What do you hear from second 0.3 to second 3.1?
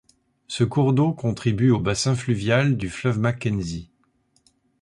Ce cours d'eau contribue au bassin fluvial du